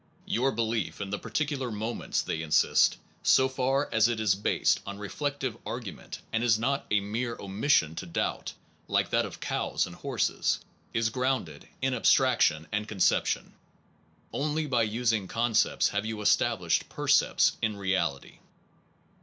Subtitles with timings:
[0.25, 4.97] Your belief in the particular moments, they insist, so far as it is based on
[4.97, 8.53] reflective argu 110 PERCEPT AND CONCEPT ment (and is not a mere omission to doubt,
[8.87, 10.59] like that of cows and horses)
[10.91, 13.53] is grounded in abstrac tion and conception.
[14.33, 18.39] Only by using concepts have you established percepts in reality.